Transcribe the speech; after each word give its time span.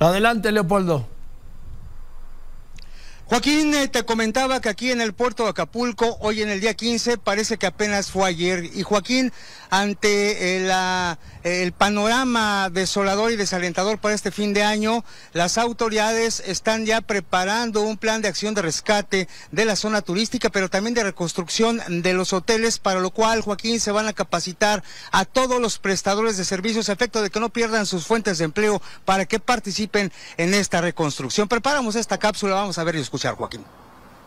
Adelante, 0.00 0.50
Leopoldo. 0.50 1.06
Joaquín, 3.30 3.72
eh, 3.74 3.86
te 3.86 4.02
comentaba 4.02 4.60
que 4.60 4.68
aquí 4.68 4.90
en 4.90 5.00
el 5.00 5.12
puerto 5.12 5.44
de 5.44 5.50
Acapulco, 5.50 6.16
hoy 6.18 6.42
en 6.42 6.48
el 6.48 6.60
día 6.60 6.74
15, 6.74 7.16
parece 7.16 7.58
que 7.58 7.66
apenas 7.68 8.10
fue 8.10 8.28
ayer. 8.28 8.64
Y 8.74 8.82
Joaquín, 8.82 9.32
ante 9.70 10.56
eh, 10.56 10.66
la, 10.66 11.16
el 11.44 11.70
panorama 11.70 12.70
desolador 12.70 13.30
y 13.30 13.36
desalentador 13.36 13.98
para 14.00 14.16
este 14.16 14.32
fin 14.32 14.52
de 14.52 14.64
año, 14.64 15.04
las 15.32 15.58
autoridades 15.58 16.42
están 16.44 16.86
ya 16.86 17.02
preparando 17.02 17.82
un 17.82 17.98
plan 17.98 18.20
de 18.20 18.26
acción 18.26 18.52
de 18.54 18.62
rescate 18.62 19.28
de 19.52 19.64
la 19.64 19.76
zona 19.76 20.02
turística, 20.02 20.50
pero 20.50 20.68
también 20.68 20.94
de 20.94 21.04
reconstrucción 21.04 21.80
de 22.02 22.14
los 22.14 22.32
hoteles, 22.32 22.80
para 22.80 22.98
lo 22.98 23.10
cual, 23.10 23.42
Joaquín, 23.42 23.78
se 23.78 23.92
van 23.92 24.08
a 24.08 24.12
capacitar 24.12 24.82
a 25.12 25.24
todos 25.24 25.60
los 25.60 25.78
prestadores 25.78 26.36
de 26.36 26.44
servicios 26.44 26.88
a 26.88 26.94
efecto 26.94 27.22
de 27.22 27.30
que 27.30 27.38
no 27.38 27.50
pierdan 27.50 27.86
sus 27.86 28.06
fuentes 28.06 28.38
de 28.38 28.46
empleo 28.46 28.82
para 29.04 29.24
que 29.24 29.38
participen 29.38 30.10
en 30.36 30.52
esta 30.52 30.80
reconstrucción. 30.80 31.46
Preparamos 31.46 31.94
esta 31.94 32.18
cápsula, 32.18 32.56
vamos 32.56 32.76
a 32.76 32.82
ver 32.82 32.96
y 32.96 32.98
escuchar. 32.98 33.19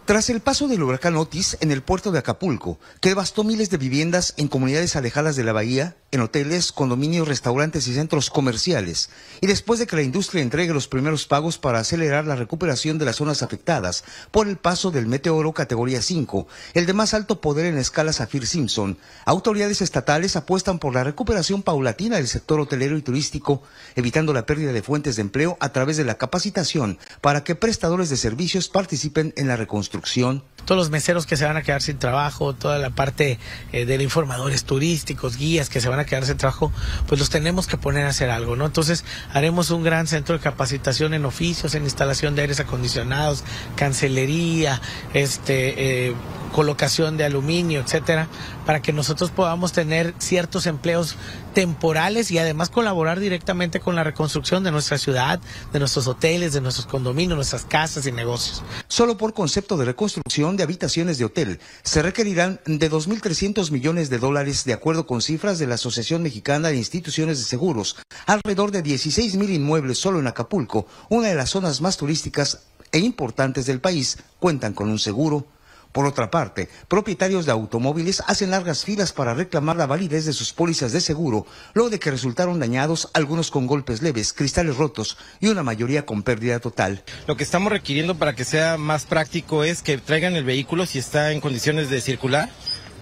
Tras 0.05 0.29
el 0.29 0.41
paso 0.41 0.67
del 0.67 0.83
huracán 0.83 1.15
Otis 1.15 1.57
en 1.61 1.71
el 1.71 1.81
puerto 1.81 2.11
de 2.11 2.19
Acapulco, 2.19 2.79
que 2.99 3.09
devastó 3.09 3.43
miles 3.43 3.69
de 3.69 3.77
viviendas 3.77 4.33
en 4.37 4.47
comunidades 4.47 4.95
alejadas 4.95 5.35
de 5.35 5.43
la 5.43 5.53
bahía, 5.53 5.95
en 6.13 6.21
hoteles, 6.21 6.71
condominios, 6.71 7.27
restaurantes 7.27 7.87
y 7.87 7.93
centros 7.95 8.29
comerciales, 8.29 9.09
y 9.41 9.47
después 9.47 9.79
de 9.79 9.87
que 9.87 9.95
la 9.95 10.03
industria 10.03 10.43
entregue 10.43 10.71
los 10.71 10.87
primeros 10.87 11.25
pagos 11.25 11.57
para 11.57 11.79
acelerar 11.79 12.27
la 12.27 12.35
recuperación 12.35 12.99
de 12.99 13.05
las 13.05 13.15
zonas 13.15 13.41
afectadas 13.41 14.03
por 14.29 14.47
el 14.47 14.57
paso 14.57 14.91
del 14.91 15.07
meteoro 15.07 15.53
categoría 15.53 16.03
5, 16.03 16.47
el 16.75 16.85
de 16.85 16.93
más 16.93 17.15
alto 17.15 17.41
poder 17.41 17.65
en 17.65 17.79
escala 17.79 18.13
Saffir-Simpson, 18.13 18.99
autoridades 19.25 19.81
estatales 19.81 20.35
apuestan 20.35 20.77
por 20.77 20.93
la 20.93 21.03
recuperación 21.03 21.63
paulatina 21.63 22.17
del 22.17 22.27
sector 22.27 22.59
hotelero 22.59 22.95
y 22.95 23.01
turístico, 23.01 23.63
evitando 23.95 24.33
la 24.33 24.45
pérdida 24.45 24.71
de 24.71 24.83
fuentes 24.83 25.15
de 25.15 25.23
empleo 25.23 25.57
a 25.59 25.69
través 25.69 25.97
de 25.97 26.05
la 26.05 26.19
capacitación 26.19 26.99
para 27.21 27.43
que 27.43 27.55
prestadores 27.55 28.11
de 28.11 28.17
servicios 28.17 28.69
participen 28.69 29.33
en 29.35 29.47
la 29.47 29.55
reconstrucción. 29.55 30.43
Todos 30.65 30.77
los 30.77 30.89
meseros 30.89 31.25
que 31.25 31.37
se 31.37 31.45
van 31.45 31.57
a 31.57 31.61
quedar 31.61 31.81
sin 31.81 31.97
trabajo, 31.97 32.53
toda 32.53 32.77
la 32.79 32.89
parte 32.89 33.39
eh, 33.71 33.85
de 33.85 34.03
informadores 34.03 34.63
turísticos, 34.65 35.37
guías 35.37 35.69
que 35.69 35.81
se 35.81 35.89
van 35.89 35.99
a 35.99 36.05
quedarse 36.05 36.33
en 36.33 36.37
trabajo, 36.37 36.71
pues 37.07 37.19
los 37.19 37.29
tenemos 37.29 37.67
que 37.67 37.77
poner 37.77 38.05
a 38.05 38.09
hacer 38.09 38.29
algo, 38.29 38.55
¿no? 38.55 38.65
Entonces 38.65 39.05
haremos 39.33 39.69
un 39.71 39.83
gran 39.83 40.07
centro 40.07 40.35
de 40.37 40.41
capacitación 40.41 41.13
en 41.13 41.25
oficios, 41.25 41.75
en 41.75 41.83
instalación 41.83 42.35
de 42.35 42.41
aires 42.43 42.59
acondicionados, 42.59 43.43
cancelería, 43.75 44.81
este, 45.13 46.07
eh, 46.09 46.15
colocación 46.53 47.17
de 47.17 47.25
aluminio, 47.25 47.81
etcétera, 47.81 48.29
para 48.65 48.81
que 48.81 48.93
nosotros 48.93 49.31
podamos 49.31 49.73
tener 49.73 50.13
ciertos 50.19 50.67
empleos 50.67 51.17
temporales 51.53 52.31
y 52.31 52.37
además 52.37 52.69
colaborar 52.69 53.19
directamente 53.19 53.81
con 53.81 53.95
la 53.95 54.05
reconstrucción 54.05 54.63
de 54.63 54.71
nuestra 54.71 54.97
ciudad, 54.97 55.41
de 55.73 55.79
nuestros 55.79 56.07
hoteles, 56.07 56.53
de 56.53 56.61
nuestros 56.61 56.85
condominios, 56.85 57.35
nuestras 57.35 57.65
casas 57.65 58.05
y 58.07 58.11
negocios. 58.13 58.63
Solo 58.87 59.17
por 59.17 59.33
concepto 59.33 59.75
de 59.75 59.85
reconstrucción 59.85 60.55
de 60.55 60.63
habitaciones 60.63 61.17
de 61.17 61.25
hotel 61.25 61.59
se 61.83 62.01
requerirán 62.01 62.61
de 62.65 62.89
2.300 62.89 63.71
millones 63.71 64.09
de 64.09 64.19
dólares 64.19 64.63
de 64.63 64.73
acuerdo 64.73 65.05
con 65.05 65.21
cifras 65.21 65.59
de 65.59 65.67
la 65.67 65.75
Asociación 65.75 66.23
Mexicana 66.23 66.69
de 66.69 66.77
Instituciones 66.77 67.39
de 67.39 67.45
Seguros, 67.45 67.97
alrededor 68.25 68.71
de 68.71 68.83
16.000 68.83 69.49
inmuebles 69.49 69.97
solo 69.97 70.19
en 70.19 70.27
Acapulco, 70.27 70.87
una 71.09 71.27
de 71.27 71.35
las 71.35 71.49
zonas 71.49 71.81
más 71.81 71.97
turísticas 71.97 72.59
e 72.91 72.99
importantes 72.99 73.65
del 73.65 73.81
país, 73.81 74.19
cuentan 74.39 74.73
con 74.73 74.89
un 74.89 74.99
seguro 74.99 75.47
por 75.93 76.07
otra 76.07 76.31
parte, 76.31 76.69
propietarios 76.87 77.45
de 77.45 77.51
automóviles 77.51 78.23
hacen 78.25 78.49
largas 78.49 78.83
filas 78.83 79.13
para 79.13 79.35
reclamar 79.35 79.75
la 79.77 79.85
validez 79.85 80.25
de 80.25 80.33
sus 80.33 80.51
pólizas 80.51 80.91
de 80.91 80.99
seguro, 80.99 81.45
luego 81.75 81.91
de 81.91 81.99
que 81.99 82.09
resultaron 82.09 82.59
dañados 82.59 83.09
algunos 83.13 83.51
con 83.51 83.67
golpes 83.67 84.01
leves, 84.01 84.33
cristales 84.33 84.75
rotos 84.75 85.17
y 85.39 85.47
una 85.49 85.61
mayoría 85.61 86.05
con 86.05 86.23
pérdida 86.23 86.59
total. 86.59 87.03
Lo 87.27 87.37
que 87.37 87.43
estamos 87.43 87.71
requiriendo 87.71 88.15
para 88.15 88.33
que 88.33 88.43
sea 88.43 88.77
más 88.77 89.05
práctico 89.05 89.63
es 89.63 89.83
que 89.83 89.99
traigan 89.99 90.35
el 90.35 90.43
vehículo 90.43 90.87
si 90.87 90.97
está 90.97 91.31
en 91.31 91.39
condiciones 91.39 91.89
de 91.89 92.01
circular. 92.01 92.49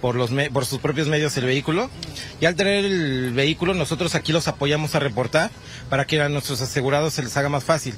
Por, 0.02 0.16
los 0.16 0.32
por 0.52 0.66
sus 0.66 0.80
propios 0.80 1.08
medios 1.08 1.38
el 1.38 1.46
vehículo 1.46 1.88
y 2.40 2.48
al 2.48 2.56
tener 2.56 2.86
el 2.86 3.34
vehículo 3.34 3.76
nosotros 3.76 4.16
aquí 4.16 4.32
los 4.32 4.48
apoyamos 4.48 4.96
a 4.96 5.00
reportar 5.00 5.52
para 5.92 6.06
que 6.06 6.20
a 6.20 6.28
nuestros 6.28 6.60
asegurados 6.60 7.14
se 7.14 7.22
les 7.22 7.38
haga 7.38 7.50
más 7.50 7.64
fácil. 7.64 7.94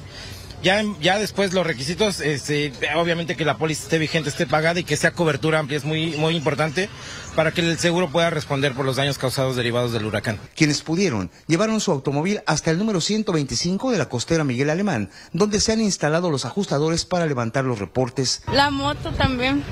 Ya, 0.64 0.82
ya 1.02 1.20
después 1.20 1.54
los 1.54 1.68
requisitos, 1.68 2.22
este, 2.22 2.72
obviamente 2.96 3.36
que 3.36 3.44
la 3.44 3.58
póliza 3.58 3.84
esté 3.84 3.98
vigente, 3.98 4.30
esté 4.30 4.48
pagada 4.48 4.80
y 4.80 4.86
que 4.86 4.96
sea 4.96 5.12
cobertura 5.12 5.60
amplia 5.60 5.78
es 5.78 5.84
muy, 5.84 6.16
muy 6.16 6.38
importante 6.38 6.90
para 7.36 7.52
que 7.52 7.60
el 7.60 7.78
seguro 7.78 8.10
pueda 8.10 8.30
responder 8.30 8.74
por 8.74 8.86
los 8.86 8.96
daños 8.96 9.18
causados 9.18 9.58
derivados 9.58 9.92
del 9.92 10.06
huracán. 10.06 10.40
Quienes 10.56 10.82
pudieron 10.82 11.30
llevaron 11.48 11.82
su 11.82 11.92
automóvil 11.92 12.40
hasta 12.46 12.72
el 12.72 12.78
número 12.78 13.02
125 13.02 13.92
de 13.92 13.98
la 13.98 14.08
costera 14.08 14.46
Miguel 14.46 14.70
Alemán, 14.70 15.10
donde 15.34 15.60
se 15.60 15.74
han 15.74 15.82
instalado 15.82 16.32
los 16.32 16.46
ajustadores 16.46 17.04
para 17.04 17.26
levantar 17.26 17.66
los 17.66 17.80
reportes. 17.80 18.42
La 18.50 18.72
moto 18.72 19.12
también 19.12 19.64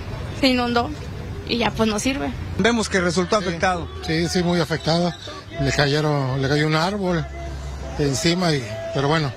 se 0.41 0.50
inundó 0.50 0.90
y 1.47 1.59
ya 1.59 1.72
pues 1.72 1.88
no 1.88 2.00
sirve. 2.00 2.34
Vemos 2.58 2.90
que 2.90 3.00
resultó 3.00 3.38
afectado. 3.38 3.88
Sí, 4.06 4.28
sí, 4.28 4.44
muy 4.44 4.59
afectada. 4.59 5.18
Le 5.62 5.72
cayeron, 5.72 6.41
le 6.41 6.50
cayó 6.50 6.68
un 6.68 6.75
árbol 6.75 7.25
encima 7.97 8.53
y, 8.53 8.62
pero 8.94 9.08
bueno, 9.08 9.31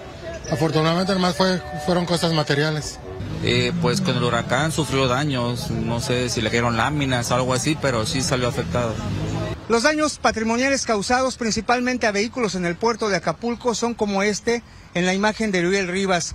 Afortunadamente 0.51 1.13
además 1.13 1.37
fue, 1.37 1.61
fueron 1.87 2.07
cosas 2.07 2.33
materiales. 2.33 2.99
Eh, 3.43 3.73
pues 3.83 4.01
con 4.01 4.17
el 4.17 4.23
huracán 4.23 4.73
sufrió 4.73 5.07
daños, 5.07 5.71
no 5.71 6.01
sé 6.01 6.31
si 6.31 6.41
le 6.41 6.49
cayeron 6.49 6.79
láminas 6.79 7.31
o 7.31 7.35
algo 7.35 7.53
así, 7.53 7.77
pero 7.81 8.07
sí 8.07 8.23
salió 8.23 8.49
afectado. 8.49 8.95
Los 9.69 9.83
daños 9.83 10.19
patrimoniales 10.19 10.87
causados 10.87 11.37
principalmente 11.37 12.07
a 12.07 12.13
vehículos 12.13 12.55
en 12.55 12.65
el 12.65 12.77
puerto 12.77 13.09
de 13.09 13.17
Acapulco 13.17 13.75
son 13.75 13.95
como 13.95 14.23
este 14.23 14.63
en 14.95 15.07
la 15.07 15.15
imagen 15.15 15.51
de 15.51 15.63
Luis 15.63 15.87
Rivas, 15.87 16.35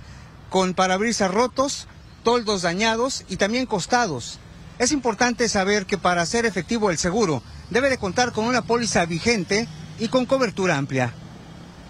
con 0.50 0.74
parabrisas 0.74 1.30
rotos, 1.30 1.86
toldos 2.22 2.62
dañados 2.62 3.24
y 3.28 3.36
también 3.36 3.66
costados. 3.66 4.38
Es 4.78 4.92
importante 4.92 5.48
saber 5.48 5.86
que 5.86 5.98
para 5.98 6.26
ser 6.26 6.46
efectivo 6.46 6.90
el 6.90 6.98
seguro 6.98 7.42
debe 7.70 7.88
de 7.88 7.98
contar 7.98 8.32
con 8.32 8.46
una 8.46 8.62
póliza 8.62 9.04
vigente 9.04 9.68
y 9.98 10.08
con 10.08 10.26
cobertura 10.26 10.76
amplia. 10.76 11.12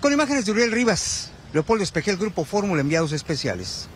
Con 0.00 0.12
imágenes 0.12 0.44
de 0.44 0.52
Uriel 0.52 0.72
Rivas, 0.72 1.29
Leopoldo 1.52 1.82
Espejel, 1.82 2.16
Grupo 2.16 2.44
Fórmula, 2.44 2.80
enviados 2.80 3.12
especiales. 3.12 3.88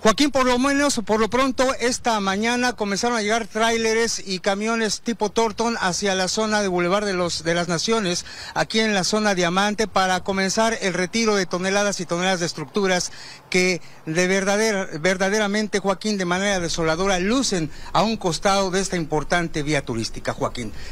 Joaquín, 0.00 0.30
por 0.30 0.46
lo 0.46 0.60
menos, 0.60 1.00
por 1.04 1.18
lo 1.18 1.28
pronto, 1.28 1.74
esta 1.80 2.20
mañana 2.20 2.74
comenzaron 2.74 3.16
a 3.16 3.20
llegar 3.20 3.48
tráileres 3.48 4.22
y 4.24 4.38
camiones 4.38 5.00
tipo 5.00 5.30
Torton 5.30 5.76
hacia 5.80 6.14
la 6.14 6.28
zona 6.28 6.62
de 6.62 6.68
Boulevard 6.68 7.04
de, 7.04 7.14
los, 7.14 7.42
de 7.42 7.52
las 7.52 7.66
Naciones, 7.66 8.24
aquí 8.54 8.78
en 8.78 8.94
la 8.94 9.02
zona 9.02 9.34
Diamante, 9.34 9.88
para 9.88 10.20
comenzar 10.20 10.78
el 10.82 10.94
retiro 10.94 11.34
de 11.34 11.46
toneladas 11.46 11.98
y 11.98 12.06
toneladas 12.06 12.38
de 12.38 12.46
estructuras 12.46 13.10
que 13.50 13.82
de 14.06 14.28
verdadera, 14.28 14.88
verdaderamente, 15.00 15.80
Joaquín, 15.80 16.16
de 16.16 16.24
manera 16.24 16.60
desoladora, 16.60 17.18
lucen 17.18 17.68
a 17.92 18.04
un 18.04 18.16
costado 18.16 18.70
de 18.70 18.80
esta 18.80 18.94
importante 18.94 19.64
vía 19.64 19.84
turística, 19.84 20.32
Joaquín. 20.32 20.72